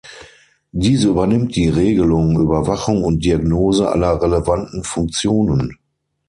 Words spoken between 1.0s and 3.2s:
übernimmt die Regelung, Überwachung